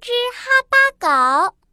[0.00, 1.65] 只哈巴狗。